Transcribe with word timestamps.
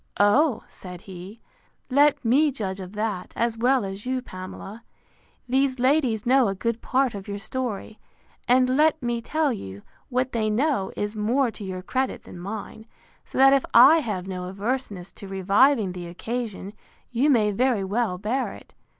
O, 0.19 0.63
said 0.67 1.01
he, 1.01 1.41
let 1.91 2.25
me 2.25 2.49
judge 2.51 2.79
of 2.79 2.93
that, 2.93 3.33
as 3.35 3.55
well 3.55 3.85
as 3.85 4.03
you, 4.03 4.19
Pamela. 4.19 4.81
These 5.47 5.77
ladies 5.77 6.25
know 6.25 6.47
a 6.47 6.55
good 6.55 6.81
part 6.81 7.13
of 7.13 7.27
your 7.27 7.37
story; 7.37 7.99
and, 8.47 8.75
let 8.75 8.99
me 9.03 9.21
tell 9.21 9.53
you, 9.53 9.83
what 10.09 10.31
they 10.31 10.49
know 10.49 10.91
is 10.97 11.15
more 11.15 11.51
to 11.51 11.63
your 11.63 11.83
credit 11.83 12.23
than 12.23 12.39
mine; 12.39 12.87
so 13.25 13.37
that 13.37 13.53
if 13.53 13.63
I 13.75 13.99
have 13.99 14.27
no 14.27 14.45
averseness 14.49 15.11
to 15.11 15.27
reviving 15.27 15.91
the 15.91 16.07
occasion, 16.07 16.73
you 17.11 17.29
may 17.29 17.51
very 17.51 17.83
well 17.83 18.17
bear 18.17 18.53
it. 18.53 18.73